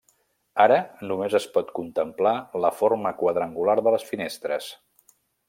Ara 0.63 0.77
només 1.09 1.35
es 1.39 1.45
pot 1.57 1.69
contemplar 1.79 2.33
la 2.65 2.71
forma 2.79 3.13
quadrangular 3.21 3.77
de 3.83 3.95
les 3.97 4.09
finestres. 4.11 4.73